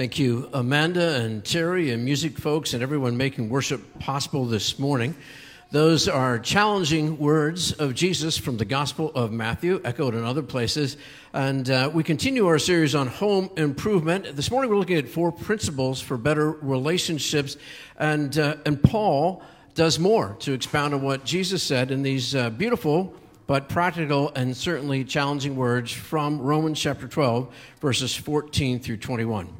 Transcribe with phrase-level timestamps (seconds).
[0.00, 5.14] Thank you, Amanda and Terry and music folks and everyone making worship possible this morning.
[5.72, 10.96] Those are challenging words of Jesus from the Gospel of Matthew, echoed in other places.
[11.34, 14.34] And uh, we continue our series on home improvement.
[14.36, 17.58] This morning we're looking at four principles for better relationships.
[17.98, 19.42] And, uh, and Paul
[19.74, 23.12] does more to expound on what Jesus said in these uh, beautiful
[23.46, 29.59] but practical and certainly challenging words from Romans chapter 12, verses 14 through 21.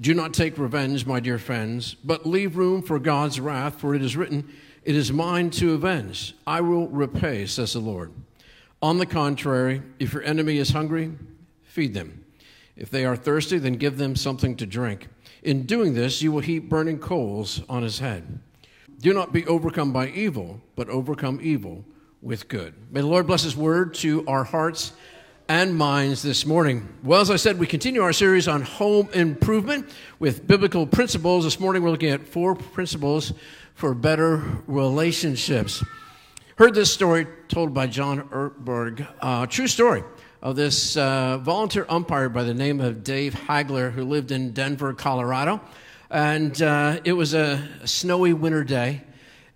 [0.00, 4.00] Do not take revenge, my dear friends, but leave room for God's wrath, for it
[4.00, 4.48] is written,
[4.82, 6.34] It is mine to avenge.
[6.46, 8.10] I will repay, says the Lord.
[8.80, 11.12] On the contrary, if your enemy is hungry,
[11.64, 12.24] feed them.
[12.76, 15.08] If they are thirsty, then give them something to drink.
[15.42, 18.40] In doing this, you will heap burning coals on his head.
[19.00, 21.84] Do not be overcome by evil, but overcome evil
[22.22, 22.72] with good.
[22.90, 24.92] May the Lord bless his word to our hearts
[25.50, 26.88] and minds this morning.
[27.02, 31.42] Well, as I said, we continue our series on home improvement with biblical principles.
[31.42, 33.32] This morning we're looking at four principles
[33.74, 35.82] for better relationships.
[36.54, 40.04] Heard this story told by John Ortberg, uh, true story
[40.40, 44.92] of this uh, volunteer umpire by the name of Dave Hagler who lived in Denver,
[44.92, 45.60] Colorado.
[46.10, 49.02] And uh, it was a snowy winter day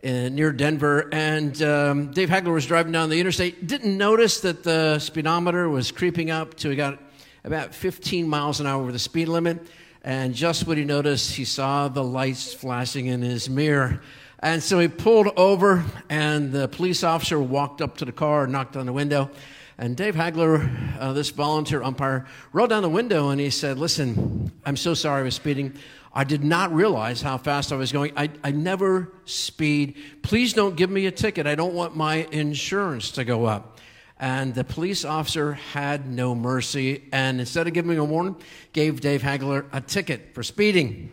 [0.04, 3.66] uh, near Denver, and um, Dave Hagler was driving down the interstate.
[3.66, 6.98] Didn't notice that the speedometer was creeping up to he got
[7.44, 9.66] about 15 miles an hour over the speed limit.
[10.02, 14.02] And just what he noticed, he saw the lights flashing in his mirror.
[14.40, 18.76] And so he pulled over, and the police officer walked up to the car knocked
[18.76, 19.30] on the window.
[19.78, 24.52] And Dave Hagler, uh, this volunteer umpire, rolled down the window and he said, Listen,
[24.64, 25.74] I'm so sorry I was speeding.
[26.16, 28.12] I did not realize how fast I was going.
[28.16, 29.96] I, I never speed.
[30.22, 31.48] Please don't give me a ticket.
[31.48, 33.80] I don't want my insurance to go up.
[34.20, 37.02] And the police officer had no mercy.
[37.10, 38.36] And instead of giving me a warning,
[38.72, 41.10] gave Dave Hagler a ticket for speeding.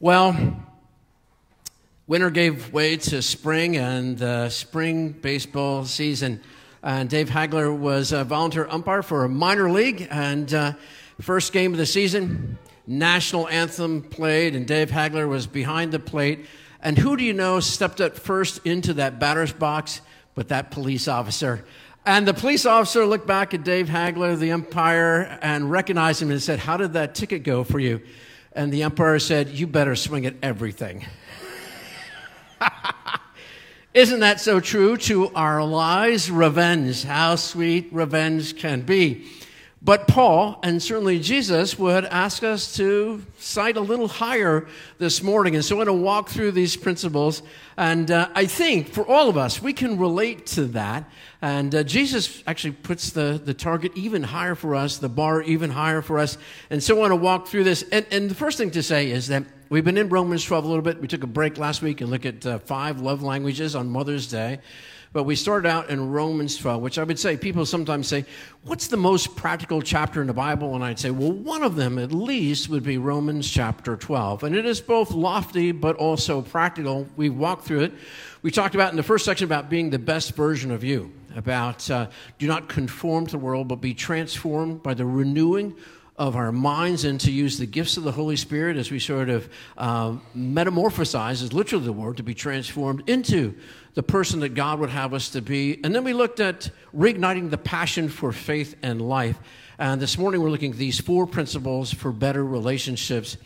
[0.00, 0.64] Well,
[2.06, 6.40] winter gave way to spring and the spring baseball season.
[6.82, 10.08] And Dave Hagler was a volunteer umpire for a minor league.
[10.10, 10.72] And uh,
[11.20, 12.56] first game of the season,
[12.88, 16.46] national anthem played, and Dave Hagler was behind the plate.
[16.80, 20.00] And who do you know stepped up first into that batter's box
[20.34, 21.64] but that police officer?
[22.06, 26.42] And the police officer looked back at Dave Hagler, the umpire, and recognized him and
[26.42, 28.00] said, How did that ticket go for you?
[28.52, 31.04] And the umpire said, You better swing at everything.
[33.94, 36.30] Isn't that so true to our lives?
[36.30, 39.26] Revenge, how sweet revenge can be.
[39.80, 44.66] But Paul, and certainly Jesus, would ask us to sight a little higher
[44.98, 45.54] this morning.
[45.54, 47.42] And so I want to walk through these principles.
[47.76, 51.08] And uh, I think for all of us, we can relate to that.
[51.40, 55.70] And uh, Jesus actually puts the, the target even higher for us, the bar even
[55.70, 56.38] higher for us.
[56.70, 57.84] And so I want to walk through this.
[57.92, 60.68] And, and the first thing to say is that we've been in Romans 12 a
[60.68, 61.00] little bit.
[61.00, 64.26] We took a break last week and looked at uh, five love languages on Mother's
[64.26, 64.58] Day.
[65.12, 68.26] But we started out in Romans 12, which I would say people sometimes say,
[68.64, 70.74] What's the most practical chapter in the Bible?
[70.74, 74.44] And I'd say, Well, one of them at least would be Romans chapter 12.
[74.44, 77.08] And it is both lofty but also practical.
[77.16, 77.92] We walked through it.
[78.42, 81.90] We talked about in the first section about being the best version of you, about
[81.90, 82.08] uh,
[82.38, 85.74] do not conform to the world, but be transformed by the renewing
[86.18, 89.28] of our minds and to use the gifts of the Holy Spirit as we sort
[89.28, 89.48] of
[89.78, 93.54] uh, metamorphosize, is literally the word, to be transformed into
[93.98, 95.80] the person that God would have us to be.
[95.82, 99.36] And then we looked at reigniting the passion for faith and life.
[99.76, 103.36] And this morning we're looking at these four principles for better relationships.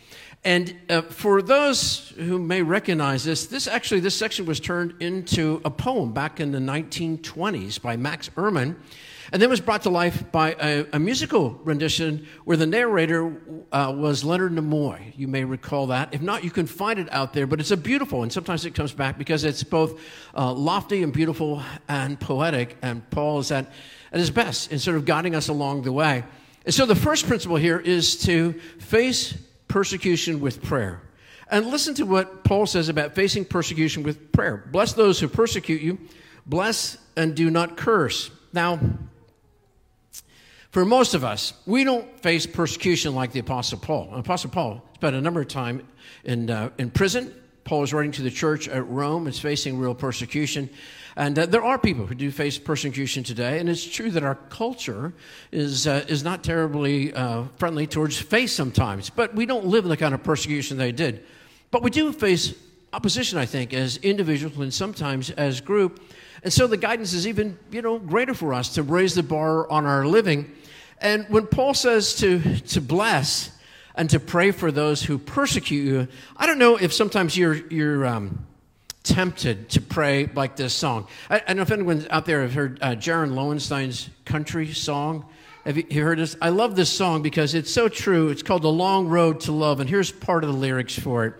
[0.43, 5.59] And uh, for those who may recognize this, this actually, this section was turned into
[5.65, 8.75] a poem back in the 1920s by Max Ehrmann.
[9.31, 13.35] And then was brought to life by a, a musical rendition where the narrator
[13.71, 15.13] uh, was Leonard Nimoy.
[15.15, 16.13] You may recall that.
[16.13, 17.47] If not, you can find it out there.
[17.47, 19.99] But it's a beautiful, and sometimes it comes back because it's both
[20.35, 22.75] uh, lofty and beautiful and poetic.
[22.81, 23.71] And Paul is at,
[24.11, 26.23] at his best in sort of guiding us along the way.
[26.65, 29.37] And so the first principle here is to face
[29.67, 31.01] persecution with prayer.
[31.49, 34.63] And listen to what Paul says about facing persecution with prayer.
[34.71, 35.99] Bless those who persecute you,
[36.45, 38.31] bless and do not curse.
[38.53, 38.79] Now,
[40.73, 44.09] For most of us, we don't face persecution like the Apostle Paul.
[44.11, 45.87] Apostle Paul spent a number of time
[46.23, 47.31] in, uh, in prison.
[47.63, 50.67] Paul is writing to the church at Rome, is facing real persecution.
[51.15, 54.33] And uh, there are people who do face persecution today, and it's true that our
[54.33, 55.13] culture
[55.51, 59.91] is, uh, is not terribly uh, friendly towards faith sometimes, but we don't live in
[59.91, 61.23] the kind of persecution they did.
[61.69, 62.55] But we do face
[62.93, 66.01] opposition, I think, as individuals and sometimes as group.
[66.41, 69.69] And so the guidance is even, you know, greater for us to raise the bar
[69.71, 70.51] on our living
[70.99, 73.51] and when Paul says to, to bless
[73.95, 76.07] and to pray for those who persecute you,
[76.37, 78.45] I don't know if sometimes you're, you're um,
[79.03, 81.07] tempted to pray like this song.
[81.29, 85.25] I, I, don't know if anyone out there have heard uh, Jaron Lowenstein's country song.
[85.65, 86.35] Have you, you heard this?
[86.41, 88.29] I love this song because it's so true.
[88.29, 91.33] It's called The Long Road to Love, and here's part of the lyrics for it.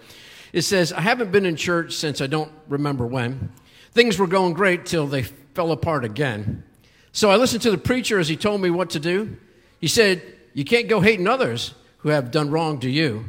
[0.52, 3.52] It says, I haven't been in church since I don't remember when.
[3.92, 6.64] Things were going great till they fell apart again.
[7.14, 9.38] So I listened to the preacher as he told me what to do.
[9.80, 10.22] He said,
[10.54, 13.26] You can't go hating others who have done wrong to you.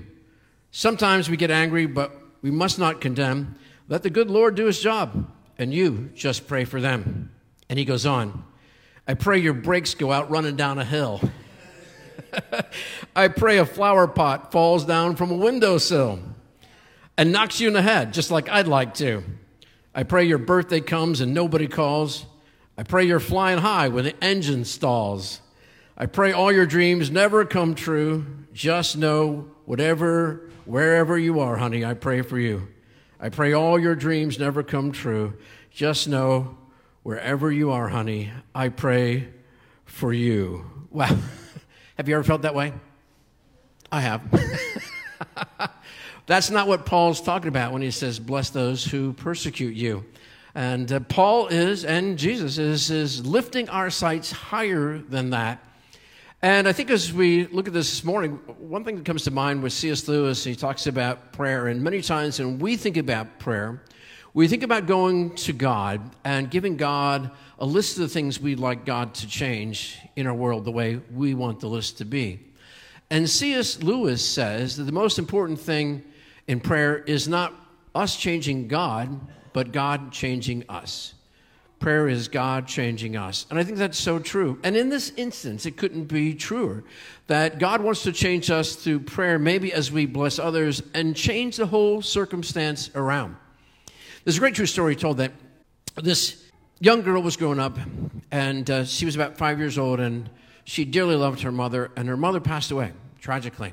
[0.71, 2.11] Sometimes we get angry, but
[2.41, 3.57] we must not condemn.
[3.89, 7.31] Let the good Lord do his job, and you just pray for them.
[7.69, 8.45] And he goes on,
[9.07, 11.21] I pray your brakes go out running down a hill.
[13.17, 16.21] I pray a flower pot falls down from a windowsill
[17.19, 19.23] and knocks you in the head, just like I'd like to.
[19.95, 22.25] I pray your birthday comes and nobody calls.
[22.77, 25.41] I pray you're flying high when the engine stalls.
[25.97, 28.27] I pray all your dreams never come true.
[28.53, 32.69] Just know, whatever, wherever you are, honey, I pray for you.
[33.21, 35.35] I pray all your dreams never come true.
[35.71, 36.59] Just know,
[37.05, 39.29] wherever you are, honey, I pray
[39.85, 40.65] for you.
[40.91, 41.17] Wow.
[41.97, 42.73] have you ever felt that way?
[43.93, 44.23] I have.
[46.27, 50.05] That's not what Paul's talking about when he says, Bless those who persecute you.
[50.55, 55.65] And uh, Paul is, and Jesus is, is lifting our sights higher than that
[56.45, 59.31] and I think as we look at this this morning, one thing that comes to
[59.31, 60.07] mind with C.S.
[60.07, 61.69] Lewis, he talks about prayer.
[61.69, 63.81] And many times when we think about prayer,
[64.35, 68.59] we think about going to God and giving God a list of the things we'd
[68.59, 72.41] like God to change in our world the way we want the list to be.
[73.09, 73.83] And C.S.
[73.83, 76.05] Lewis says that the most important thing
[76.47, 77.55] in prayer is not
[77.95, 79.19] us changing God,
[79.55, 81.15] but God changing us.
[81.79, 83.47] Prayer is God changing us.
[83.51, 84.59] And I think that's so true.
[84.63, 86.85] And in this instance, it couldn't be truer
[87.29, 91.57] that God wants to change us through prayer, maybe as we bless others, and change
[91.57, 93.37] the whole circumstance around.
[94.25, 95.33] There's a great true story told that
[96.03, 96.45] this
[96.81, 97.79] young girl was growing up,
[98.31, 100.29] and uh, she was about five years old, and
[100.65, 103.73] she dearly loved her mother, and her mother passed away tragically.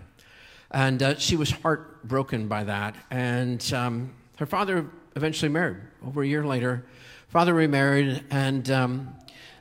[0.69, 2.95] And uh, she was heartbroken by that.
[3.09, 6.85] And um, her father eventually married over a year later
[7.31, 9.15] father remarried, and um,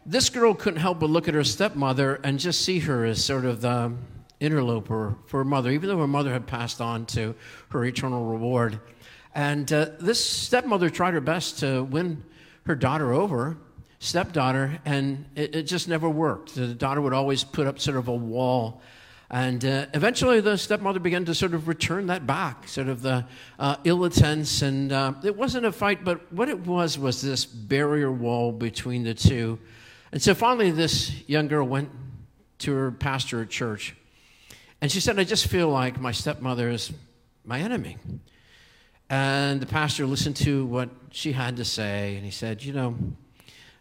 [0.04, 3.44] this girl couldn't help but look at her stepmother and just see her as sort
[3.44, 3.92] of the
[4.40, 7.32] interloper for her mother, even though her mother had passed on to
[7.68, 8.80] her eternal reward.
[9.36, 12.24] And uh, this stepmother tried her best to win
[12.66, 13.56] her daughter over,
[14.00, 16.56] stepdaughter, and it, it just never worked.
[16.56, 18.82] The daughter would always put up sort of a wall
[19.30, 23.24] and uh, eventually, the stepmother began to sort of return that back, sort of the
[23.60, 24.62] uh, ill attempts.
[24.62, 29.04] And uh, it wasn't a fight, but what it was was this barrier wall between
[29.04, 29.60] the two.
[30.10, 31.90] And so finally, this young girl went
[32.58, 33.94] to her pastor at church.
[34.80, 36.92] And she said, I just feel like my stepmother is
[37.44, 37.98] my enemy.
[39.08, 42.16] And the pastor listened to what she had to say.
[42.16, 42.96] And he said, You know,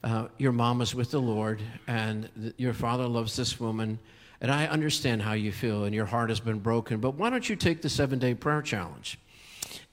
[0.03, 3.97] uh, your mom is with the Lord, and th- your father loves this woman
[4.41, 7.47] and I understand how you feel and your heart has been broken, but why don't
[7.47, 9.19] you take the seven day prayer challenge?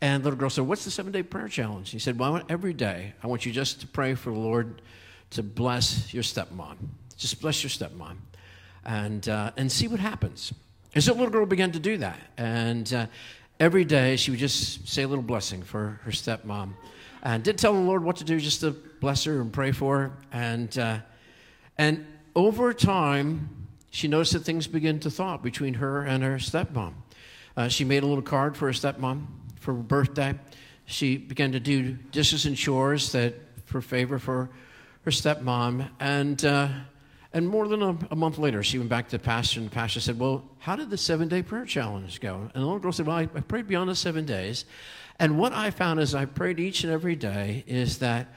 [0.00, 1.90] And the little girl said, What's the seven day prayer challenge?
[1.90, 4.82] He said, Well, every day I want you just to pray for the Lord
[5.30, 6.76] to bless your stepmom.
[7.16, 8.16] Just bless your stepmom
[8.84, 10.52] and, uh, and see what happens.
[10.94, 12.18] And so the little girl began to do that.
[12.36, 13.06] And uh,
[13.58, 16.74] every day she would just say a little blessing for her stepmom.
[17.22, 19.98] And didn't tell the Lord what to do just to bless her and pray for
[19.98, 20.12] her.
[20.30, 20.98] And, uh,
[21.76, 26.94] and over time, she noticed that things began to thaw between her and her stepmom.
[27.56, 29.26] Uh, she made a little card for her stepmom
[29.58, 30.34] for her birthday.
[30.84, 34.50] She began to do dishes and chores that for favor for
[35.04, 35.88] her stepmom.
[35.98, 36.68] And, uh,
[37.32, 39.74] and more than a, a, month later, she went back to the pastor, and the
[39.74, 42.36] pastor said, Well, how did the seven day prayer challenge go?
[42.36, 44.64] And the little girl said, Well, I, I prayed beyond the seven days.
[45.18, 48.28] And what I found as I prayed each and every day is that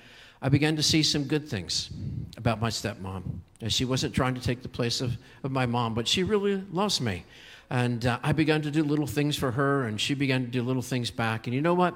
[0.41, 1.89] I began to see some good things
[2.37, 3.23] about my stepmom.
[3.61, 6.63] And she wasn't trying to take the place of, of my mom, but she really
[6.71, 7.25] loves me.
[7.69, 10.63] And uh, I began to do little things for her, and she began to do
[10.63, 11.45] little things back.
[11.45, 11.93] And you know what?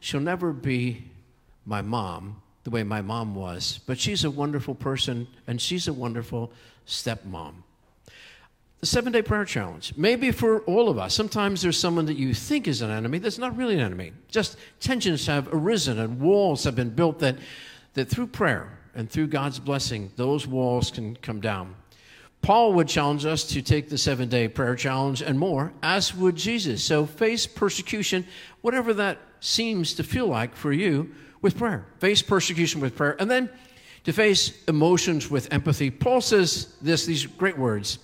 [0.00, 1.04] She'll never be
[1.64, 5.92] my mom the way my mom was, but she's a wonderful person, and she's a
[5.92, 6.52] wonderful
[6.86, 7.54] stepmom.
[8.80, 9.94] the seven day prayer challenge.
[9.96, 11.14] Maybe for all of us.
[11.14, 14.12] Sometimes there's someone that you think is an enemy that's not really an enemy.
[14.28, 17.36] Just tensions have arisen and walls have been built that,
[17.96, 21.74] that through prayer and through God's blessing, those walls can come down.
[22.42, 26.36] Paul would challenge us to take the seven day prayer challenge and more, as would
[26.36, 26.84] Jesus.
[26.84, 28.26] So face persecution,
[28.60, 31.12] whatever that seems to feel like for you,
[31.42, 31.86] with prayer.
[31.98, 33.16] Face persecution with prayer.
[33.20, 33.50] And then
[34.04, 35.90] to face emotions with empathy.
[35.90, 37.98] Paul says this, these great words.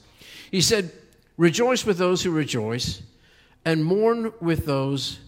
[0.51, 0.91] He said,
[1.37, 3.03] Rejoice with those who rejoice,
[3.65, 5.19] and mourn with those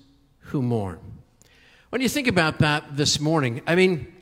[0.40, 1.00] who mourn.
[1.90, 4.12] When you think about that this morning, I mean,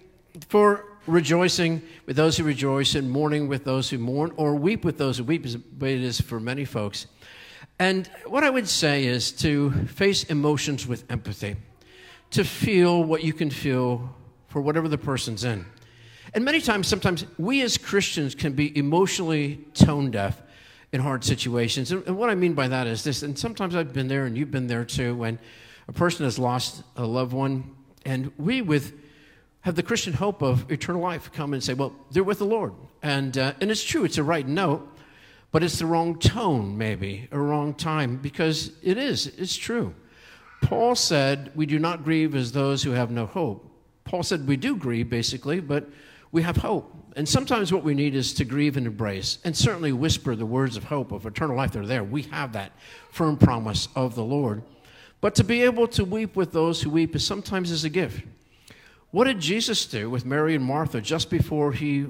[0.48, 4.98] for rejoicing with those who rejoice and mourning with those who mourn, or weep with
[4.98, 7.06] those who weep, is it is for many folks.
[7.78, 11.56] And what I would say is to face emotions with empathy,
[12.30, 14.14] to feel what you can feel
[14.48, 15.66] for whatever the person's in.
[16.34, 20.40] And many times, sometimes we as Christians can be emotionally tone deaf
[20.92, 21.90] in hard situations.
[21.90, 24.50] And, what I mean by that is this, and sometimes I've been there and you've
[24.50, 25.38] been there too, when
[25.88, 27.74] a person has lost a loved one,
[28.04, 29.01] and we with
[29.62, 32.74] have the Christian hope of eternal life come and say, well, they're with the Lord.
[33.02, 34.88] And, uh, and it's true, it's a right note,
[35.50, 39.94] but it's the wrong tone, maybe, a wrong time, because it is, it's true.
[40.62, 43.68] Paul said, we do not grieve as those who have no hope.
[44.04, 45.88] Paul said, we do grieve, basically, but
[46.32, 46.92] we have hope.
[47.14, 50.76] And sometimes what we need is to grieve and embrace, and certainly whisper the words
[50.76, 51.72] of hope of eternal life.
[51.72, 52.02] They're there.
[52.02, 52.72] We have that
[53.10, 54.62] firm promise of the Lord.
[55.20, 58.24] But to be able to weep with those who weep is sometimes is a gift.
[59.12, 62.06] What did Jesus do with Mary and Martha just before he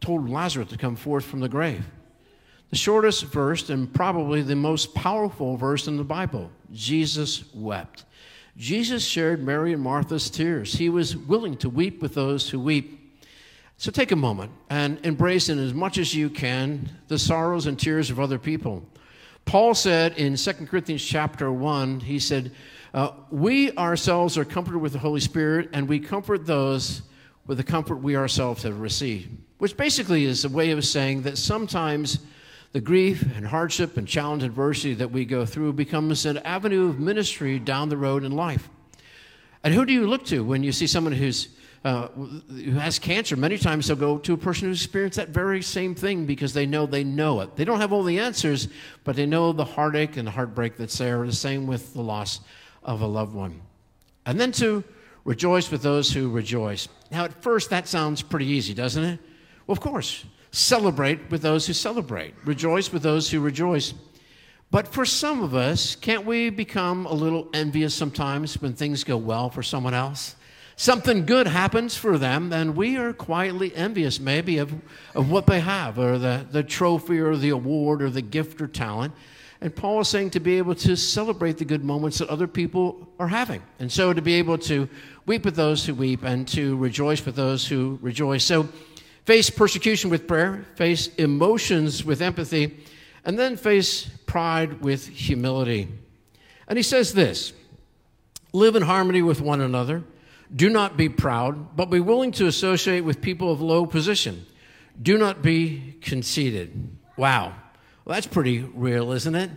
[0.00, 1.84] told Lazarus to come forth from the grave?
[2.70, 8.06] The shortest verse and probably the most powerful verse in the Bible Jesus wept.
[8.56, 10.72] Jesus shared Mary and Martha's tears.
[10.72, 13.18] He was willing to weep with those who weep.
[13.76, 17.78] So take a moment and embrace in as much as you can the sorrows and
[17.78, 18.82] tears of other people.
[19.44, 22.52] Paul said in 2 Corinthians chapter 1, he said,
[22.94, 27.02] uh, We ourselves are comforted with the Holy Spirit, and we comfort those
[27.46, 29.28] with the comfort we ourselves have received.
[29.58, 32.20] Which basically is a way of saying that sometimes
[32.72, 36.88] the grief and hardship and challenge and adversity that we go through becomes an avenue
[36.88, 38.68] of ministry down the road in life.
[39.62, 41.48] And who do you look to when you see someone who's
[41.84, 45.60] uh, who has cancer, many times they'll go to a person who's experienced that very
[45.60, 47.56] same thing because they know they know it.
[47.56, 48.68] They don't have all the answers,
[49.04, 51.26] but they know the heartache and the heartbreak that's there.
[51.26, 52.40] The same with the loss
[52.84, 53.60] of a loved one.
[54.26, 54.84] And then to
[55.24, 56.88] rejoice with those who rejoice.
[57.10, 59.20] Now, at first, that sounds pretty easy, doesn't it?
[59.66, 60.24] Well, of course.
[60.50, 63.92] Celebrate with those who celebrate, rejoice with those who rejoice.
[64.70, 69.16] But for some of us, can't we become a little envious sometimes when things go
[69.16, 70.36] well for someone else?
[70.76, 74.72] something good happens for them, and we are quietly envious maybe of,
[75.14, 78.66] of what they have, or the, the trophy, or the award, or the gift or
[78.66, 79.14] talent.
[79.64, 83.08] And Paul is saying to be able to celebrate the good moments that other people
[83.18, 83.62] are having.
[83.78, 84.90] And so to be able to
[85.24, 88.44] weep with those who weep and to rejoice with those who rejoice.
[88.44, 88.68] So
[89.24, 92.76] face persecution with prayer, face emotions with empathy,
[93.24, 95.88] and then face pride with humility.
[96.68, 97.54] And he says this
[98.52, 100.04] live in harmony with one another
[100.54, 104.44] do not be proud, but be willing to associate with people of low position.
[105.00, 106.98] Do not be conceited.
[107.16, 107.54] Wow.
[108.04, 109.50] Well, that's pretty real, isn't it?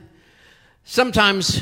[0.86, 1.62] Sometimes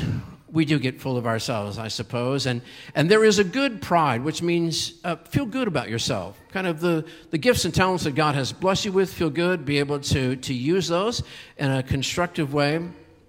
[0.52, 2.46] we do get full of ourselves, I suppose.
[2.46, 2.62] And,
[2.94, 6.38] and there is a good pride, which means uh, feel good about yourself.
[6.52, 9.64] Kind of the, the gifts and talents that God has blessed you with, feel good,
[9.64, 11.24] be able to, to use those
[11.56, 12.80] in a constructive way.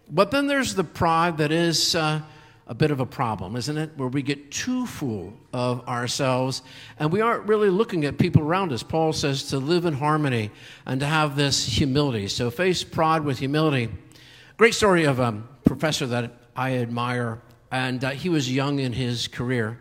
[0.07, 1.95] But then there's the pride that is.
[1.95, 2.21] Uh,
[2.67, 3.91] a bit of a problem, isn't it?
[3.95, 6.61] Where we get too full of ourselves
[6.99, 8.83] and we aren't really looking at people around us.
[8.83, 10.51] Paul says to live in harmony
[10.85, 12.27] and to have this humility.
[12.27, 13.89] So face pride with humility.
[14.57, 17.39] Great story of a professor that I admire,
[17.71, 19.79] and uh, he was young in his career.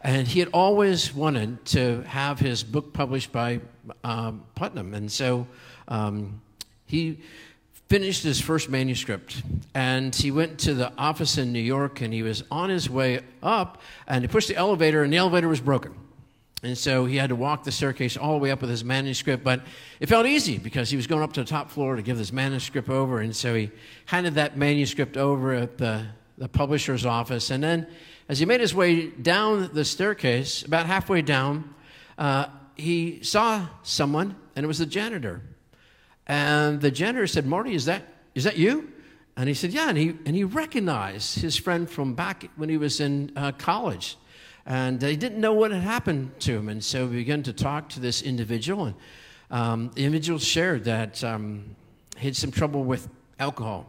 [0.00, 3.60] And he had always wanted to have his book published by
[4.02, 4.94] um, Putnam.
[4.94, 5.46] And so
[5.88, 6.40] um,
[6.86, 7.20] he
[7.88, 9.42] finished his first manuscript
[9.74, 13.20] and he went to the office in New York and he was on his way
[13.42, 15.94] up and he pushed the elevator and the elevator was broken.
[16.62, 19.44] And so he had to walk the staircase all the way up with his manuscript,
[19.44, 19.60] but
[20.00, 22.32] it felt easy because he was going up to the top floor to give this
[22.32, 23.20] manuscript over.
[23.20, 23.70] And so he
[24.06, 26.06] handed that manuscript over at the,
[26.38, 27.50] the publisher's office.
[27.50, 27.86] And then
[28.30, 31.74] as he made his way down the staircase, about halfway down,
[32.16, 35.42] uh, he saw someone, and it was the janitor.
[36.26, 38.02] And the janitor said, Marty, is that,
[38.34, 38.92] is that you?
[39.36, 39.88] And he said, Yeah.
[39.88, 44.16] And he, and he recognized his friend from back when he was in uh, college.
[44.66, 46.68] And he didn't know what had happened to him.
[46.68, 48.86] And so we began to talk to this individual.
[48.86, 48.94] And
[49.50, 51.76] um, the individual shared that um,
[52.16, 53.86] he had some trouble with alcohol.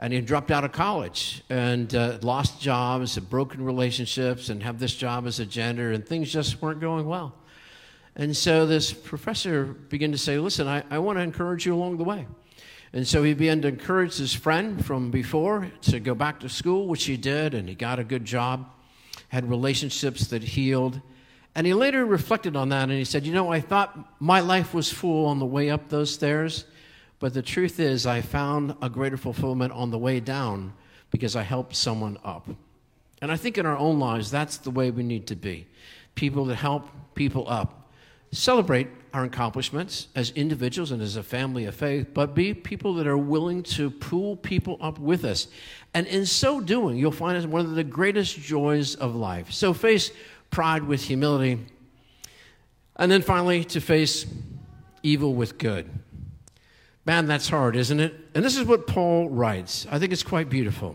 [0.00, 4.78] And he dropped out of college and uh, lost jobs and broken relationships and have
[4.78, 7.34] this job as a janitor, and things just weren't going well.
[8.18, 11.96] And so this professor began to say, Listen, I, I want to encourage you along
[11.96, 12.26] the way.
[12.92, 16.88] And so he began to encourage his friend from before to go back to school,
[16.88, 18.70] which he did, and he got a good job,
[19.28, 21.00] had relationships that healed.
[21.54, 24.74] And he later reflected on that and he said, You know, I thought my life
[24.74, 26.64] was full on the way up those stairs,
[27.20, 30.72] but the truth is, I found a greater fulfillment on the way down
[31.10, 32.48] because I helped someone up.
[33.20, 35.66] And I think in our own lives, that's the way we need to be
[36.14, 37.87] people that help people up.
[38.30, 43.06] Celebrate our accomplishments as individuals and as a family of faith, but be people that
[43.06, 45.48] are willing to pull people up with us.
[45.94, 49.52] And in so doing, you'll find it one of the greatest joys of life.
[49.52, 50.10] So face
[50.50, 51.58] pride with humility.
[52.96, 54.26] And then finally, to face
[55.02, 55.88] evil with good.
[57.06, 58.14] Man, that's hard, isn't it?
[58.34, 59.86] And this is what Paul writes.
[59.90, 60.94] I think it's quite beautiful.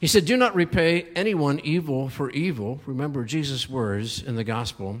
[0.00, 2.80] He said, Do not repay anyone evil for evil.
[2.86, 5.00] Remember Jesus' words in the gospel.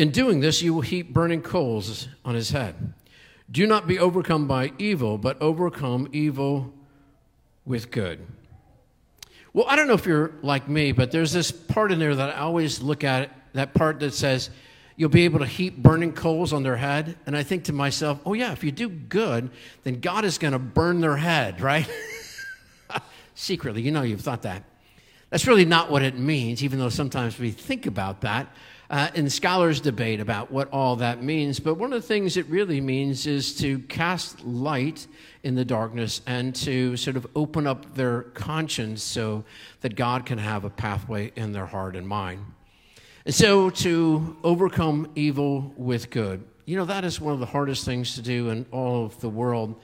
[0.00, 2.94] In doing this, you will heap burning coals on his head.
[3.50, 6.72] Do not be overcome by evil, but overcome evil
[7.66, 8.26] with good.
[9.52, 12.34] Well, I don't know if you're like me, but there's this part in there that
[12.34, 14.48] I always look at, that part that says,
[14.96, 17.18] you'll be able to heap burning coals on their head.
[17.26, 19.50] And I think to myself, oh, yeah, if you do good,
[19.82, 21.86] then God is going to burn their head, right?
[23.34, 24.64] Secretly, you know, you've thought that.
[25.28, 28.50] That's really not what it means, even though sometimes we think about that.
[28.90, 31.60] Uh, and scholars debate about what all that means.
[31.60, 35.06] But one of the things it really means is to cast light
[35.44, 39.44] in the darkness and to sort of open up their conscience so
[39.82, 42.44] that God can have a pathway in their heart and mind.
[43.24, 47.84] And so to overcome evil with good, you know, that is one of the hardest
[47.84, 49.80] things to do in all of the world.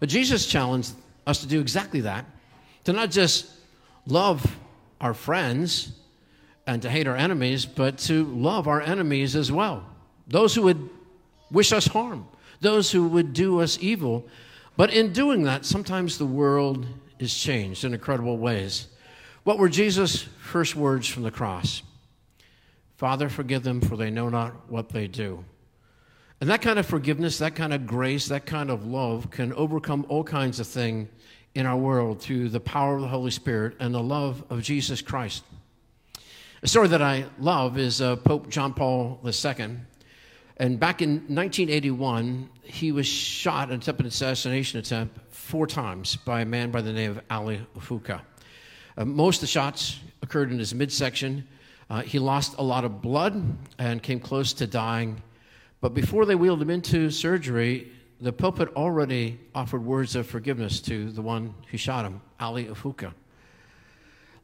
[0.00, 0.94] But Jesus challenged
[1.28, 2.24] us to do exactly that
[2.84, 3.50] to not just
[4.06, 4.56] love
[5.00, 5.92] our friends
[6.68, 9.86] and to hate our enemies, but to love our enemies as well.
[10.26, 10.90] Those who would
[11.50, 12.28] wish us harm,
[12.60, 14.28] those who would do us evil.
[14.76, 16.86] But in doing that, sometimes the world
[17.18, 18.88] is changed in incredible ways.
[19.44, 21.82] What were Jesus' first words from the cross?
[22.96, 25.42] Father, forgive them, for they know not what they do.
[26.42, 30.04] And that kind of forgiveness, that kind of grace, that kind of love can overcome
[30.10, 31.08] all kinds of things
[31.54, 35.00] in our world through the power of the Holy Spirit and the love of Jesus
[35.00, 35.44] Christ.
[36.60, 39.76] A story that I love is uh, Pope John Paul II.
[40.56, 46.40] And back in 1981, he was shot, in an attempted assassination attempt, four times by
[46.40, 48.22] a man by the name of Ali Fuka.
[48.96, 51.46] Uh, most of the shots occurred in his midsection.
[51.90, 53.40] Uh, he lost a lot of blood
[53.78, 55.22] and came close to dying.
[55.80, 60.80] But before they wheeled him into surgery, the Pope had already offered words of forgiveness
[60.80, 63.12] to the one who shot him, Ali Afuka.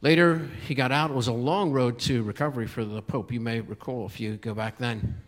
[0.04, 1.10] Later, he got out.
[1.10, 3.32] It was a long road to recovery for the Pope.
[3.32, 5.22] You may recall if you go back then.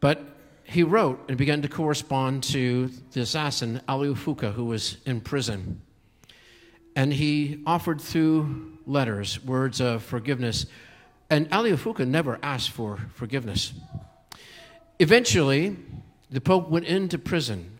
[0.00, 0.20] But
[0.64, 5.82] he wrote and began to correspond to the assassin, Ali Afuka, who was in prison.
[6.96, 10.66] And he offered through letters words of forgiveness
[11.30, 13.72] and Ali Afuka never asked for forgiveness.
[14.98, 15.76] Eventually,
[16.28, 17.78] the Pope went into prison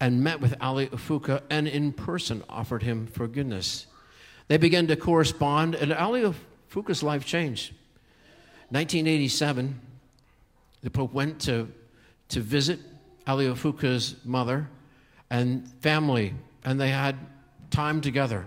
[0.00, 3.86] and met with Ali Afuka and in person offered him forgiveness.
[4.48, 7.72] They began to correspond, and Ali Afuka's life changed.
[8.70, 9.80] 1987,
[10.82, 11.68] the Pope went to,
[12.28, 12.80] to visit
[13.26, 14.68] Ali Afuka's mother
[15.30, 17.16] and family, and they had
[17.70, 18.44] time together.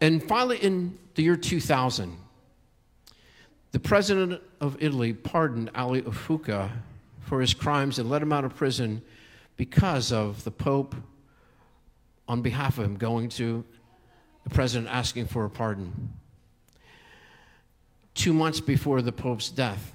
[0.00, 2.16] And finally, in the year 2000,
[3.72, 6.70] the president of Italy pardoned Ali Afuka
[7.20, 9.02] for his crimes and let him out of prison
[9.56, 10.94] because of the Pope,
[12.26, 13.64] on behalf of him, going to
[14.44, 16.12] the president asking for a pardon.
[18.14, 19.92] Two months before the Pope's death,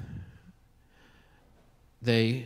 [2.01, 2.45] they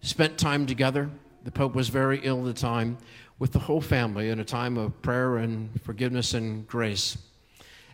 [0.00, 1.10] spent time together.
[1.44, 2.98] The Pope was very ill at the time,
[3.38, 7.18] with the whole family in a time of prayer and forgiveness and grace.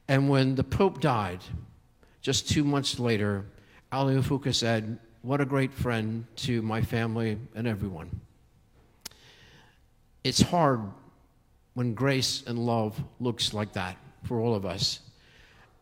[0.08, 1.40] And when the Pope died,
[2.20, 3.44] just two months later,
[3.90, 8.20] Ali Afuka said, What a great friend to my family and everyone.
[10.22, 10.80] It's hard
[11.76, 15.00] when grace and love looks like that for all of us.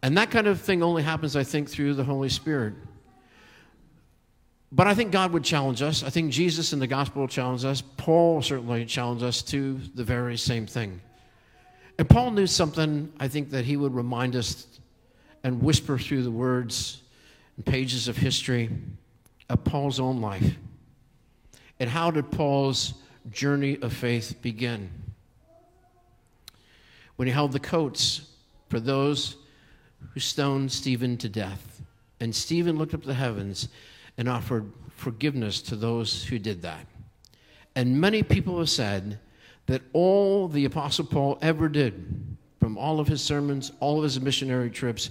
[0.03, 2.75] And that kind of thing only happens, I think, through the Holy Spirit.
[4.73, 6.03] But I think God would challenge us.
[6.03, 7.81] I think Jesus in the gospel will challenge us.
[7.81, 11.01] Paul certainly challenged us to the very same thing.
[11.97, 14.67] And Paul knew something, I think, that he would remind us
[15.45, 17.03] and whisper through the words
[17.57, 18.69] and pages of history
[19.49, 20.57] of Paul's own life.
[21.79, 22.95] And how did Paul's
[23.31, 24.91] journey of faith begin?
[27.17, 28.31] When he held the coats
[28.69, 29.37] for those
[30.13, 31.83] who stoned Stephen to death.
[32.21, 33.69] And Stephen looked up to the heavens
[34.17, 36.87] and offered forgiveness to those who did that.
[37.75, 39.19] And many people have said
[39.67, 44.21] that all the Apostle Paul ever did, from all of his sermons, all of his
[44.21, 45.11] missionary trips,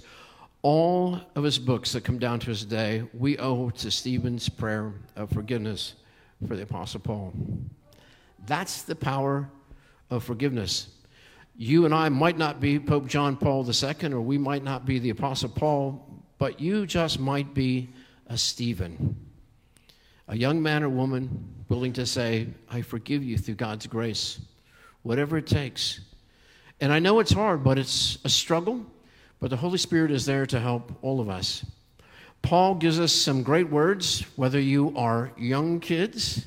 [0.62, 4.94] all of his books that come down to us today, we owe to Stephen's prayer
[5.14, 5.94] of forgiveness
[6.48, 7.34] for the Apostle Paul.
[8.46, 9.48] That's the power
[10.10, 10.88] of forgiveness.
[11.56, 14.98] You and I might not be Pope John Paul II, or we might not be
[14.98, 16.04] the Apostle Paul,
[16.36, 17.90] but you just might be
[18.26, 19.14] a Stephen,
[20.26, 24.40] a young man or woman willing to say, I forgive you through God's grace,
[25.02, 26.00] whatever it takes.
[26.80, 28.84] And I know it's hard, but it's a struggle,
[29.38, 31.64] but the Holy Spirit is there to help all of us.
[32.42, 36.46] Paul gives us some great words, whether you are young kids,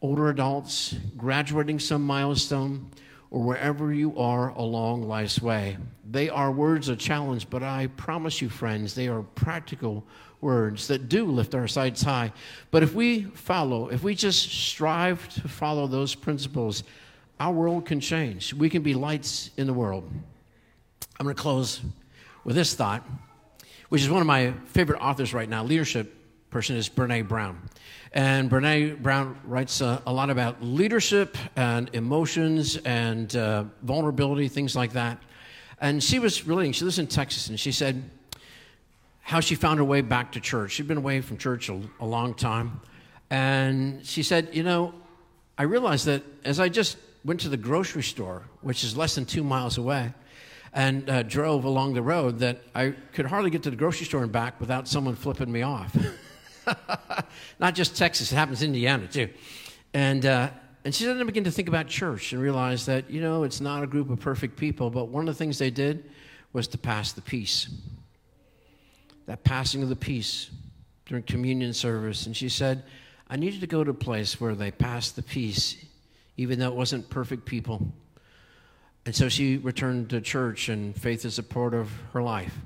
[0.00, 2.90] older adults, graduating some milestone,
[3.30, 5.76] or wherever you are along life's way.
[6.10, 10.04] They are words of challenge, but I promise you, friends, they are practical
[10.40, 12.32] words that do lift our sights high.
[12.70, 16.84] But if we follow, if we just strive to follow those principles,
[17.40, 18.54] our world can change.
[18.54, 20.08] We can be lights in the world.
[21.18, 21.80] I'm going to close
[22.44, 23.04] with this thought,
[23.88, 26.14] which is one of my favorite authors right now, leadership
[26.50, 27.60] person is Brene Brown.
[28.16, 34.74] And Brene Brown writes uh, a lot about leadership and emotions and uh, vulnerability, things
[34.74, 35.18] like that.
[35.82, 38.08] And she was relating, she lives in Texas, and she said,
[39.20, 40.72] how she found her way back to church.
[40.72, 42.80] She'd been away from church a, a long time.
[43.28, 44.94] And she said, You know,
[45.58, 49.26] I realized that as I just went to the grocery store, which is less than
[49.26, 50.14] two miles away,
[50.72, 54.22] and uh, drove along the road, that I could hardly get to the grocery store
[54.22, 55.94] and back without someone flipping me off.
[57.58, 59.28] Not just Texas, it happens in Indiana too.
[59.94, 60.50] And, uh,
[60.84, 63.82] and she then began to think about church and realize that, you know, it's not
[63.82, 66.10] a group of perfect people, but one of the things they did
[66.52, 67.68] was to pass the peace
[69.26, 70.50] that passing of the peace
[71.04, 72.26] during communion service.
[72.26, 72.84] And she said,
[73.28, 75.76] I needed to go to a place where they passed the peace,
[76.36, 77.92] even though it wasn't perfect people.
[79.04, 82.56] And so she returned to church, and faith is a part of her life.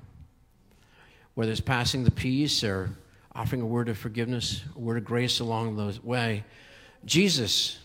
[1.34, 2.90] Whether it's passing the peace or
[3.40, 6.44] offering a word of forgiveness, a word of grace along the way,
[7.04, 7.78] Jesus,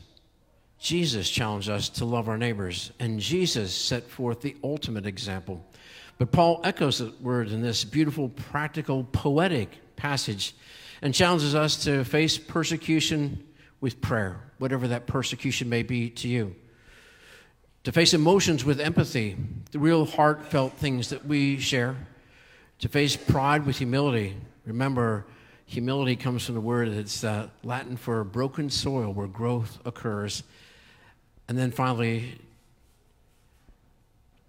[0.79, 5.65] Jesus challenged us to love our neighbors, and Jesus set forth the ultimate example
[6.17, 10.55] but Paul echoes the word in this beautiful, practical, poetic passage
[11.01, 13.43] and challenges us to face persecution
[13.81, 16.55] with prayer, whatever that persecution may be to you.
[17.83, 19.35] To face emotions with empathy,
[19.71, 21.95] the real heartfelt things that we share.
[22.79, 24.35] To face pride with humility.
[24.65, 25.25] Remember,
[25.65, 30.43] humility comes from the word that's uh, Latin for broken soil where growth occurs.
[31.47, 32.39] And then finally,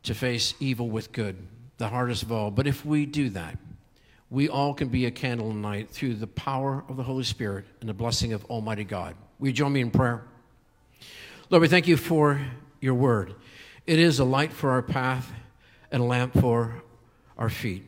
[0.05, 1.37] to face evil with good
[1.79, 2.51] the hardest of all.
[2.51, 3.59] But if we do that,
[4.31, 7.89] we all can be a candle tonight through the power of the Holy Spirit and
[7.89, 9.15] the blessing of Almighty God.
[9.39, 10.25] Will you join me in prayer?
[11.51, 12.41] Lord, we thank you for
[12.81, 13.35] your word.
[13.87, 15.31] It is a light for our path
[15.93, 16.83] and a lamp for
[17.39, 17.85] our feet.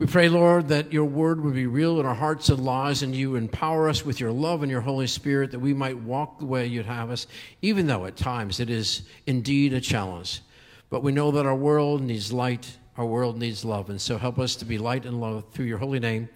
[0.00, 3.14] We pray, Lord, that your word would be real in our hearts and lives, and
[3.14, 6.46] you empower us with your love and your Holy Spirit that we might walk the
[6.46, 7.28] way you'd have us,
[7.62, 10.40] even though at times it is indeed a challenge.
[10.88, 13.88] But we know that our world needs light our world needs love.
[13.88, 16.28] And so help us to be light and love through your holy name.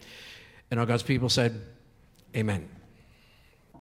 [0.71, 1.61] And all God's people said,
[2.35, 2.69] Amen.